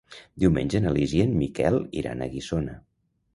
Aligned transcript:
Diumenge 0.43 0.79
na 0.85 0.93
Lis 0.95 1.13
i 1.17 1.21
en 1.25 1.35
Miquel 1.41 1.77
iran 2.01 2.25
a 2.25 2.29
Guissona. 2.33 2.75